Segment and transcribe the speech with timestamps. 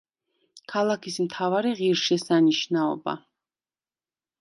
[0.73, 3.19] ქალაქის მთავარი ღირსშესანიშნაობა.